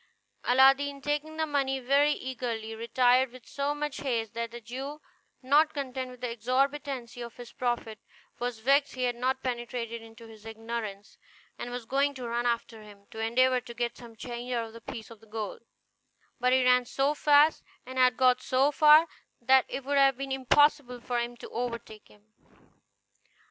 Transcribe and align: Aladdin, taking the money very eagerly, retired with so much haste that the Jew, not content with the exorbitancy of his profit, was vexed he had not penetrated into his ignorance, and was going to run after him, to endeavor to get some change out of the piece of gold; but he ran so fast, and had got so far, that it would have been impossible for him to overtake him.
Aladdin, 0.43 0.99
taking 0.99 1.37
the 1.37 1.45
money 1.45 1.79
very 1.79 2.13
eagerly, 2.13 2.73
retired 2.73 3.31
with 3.31 3.45
so 3.45 3.75
much 3.75 3.97
haste 3.97 4.33
that 4.33 4.49
the 4.49 4.59
Jew, 4.59 4.99
not 5.43 5.75
content 5.75 6.09
with 6.09 6.21
the 6.21 6.31
exorbitancy 6.35 7.21
of 7.21 7.37
his 7.37 7.51
profit, 7.51 7.99
was 8.39 8.57
vexed 8.57 8.95
he 8.95 9.03
had 9.03 9.15
not 9.15 9.43
penetrated 9.43 10.01
into 10.01 10.25
his 10.25 10.43
ignorance, 10.43 11.19
and 11.59 11.69
was 11.69 11.85
going 11.85 12.15
to 12.15 12.27
run 12.27 12.47
after 12.47 12.81
him, 12.81 13.05
to 13.11 13.19
endeavor 13.19 13.61
to 13.61 13.73
get 13.75 13.95
some 13.95 14.15
change 14.15 14.51
out 14.51 14.65
of 14.65 14.73
the 14.73 14.81
piece 14.81 15.11
of 15.11 15.29
gold; 15.29 15.61
but 16.39 16.51
he 16.51 16.63
ran 16.65 16.83
so 16.85 17.13
fast, 17.13 17.63
and 17.85 17.99
had 17.99 18.17
got 18.17 18.41
so 18.41 18.71
far, 18.71 19.07
that 19.39 19.65
it 19.69 19.83
would 19.85 19.99
have 19.99 20.17
been 20.17 20.31
impossible 20.31 20.99
for 20.99 21.19
him 21.19 21.37
to 21.37 21.47
overtake 21.51 22.07
him. 22.07 22.33